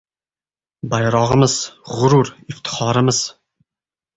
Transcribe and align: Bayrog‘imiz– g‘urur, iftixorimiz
Bayrog‘imiz– 0.93 1.57
g‘urur, 1.91 2.33
iftixorimiz 2.55 3.21